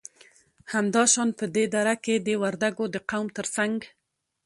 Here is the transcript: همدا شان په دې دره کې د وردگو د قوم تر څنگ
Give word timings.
همدا 0.71 1.03
شان 1.13 1.29
په 1.39 1.45
دې 1.55 1.65
دره 1.73 1.95
کې 2.03 2.15
د 2.27 2.29
وردگو 2.43 2.85
د 2.93 2.97
قوم 3.09 3.27
تر 3.37 3.45
څنگ 3.55 3.79